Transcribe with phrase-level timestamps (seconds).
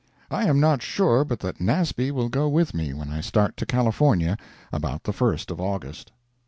[0.31, 3.67] I am not sure but that Nasby will go with me when I start to
[3.67, 4.35] California
[4.73, 6.11] about the first of August.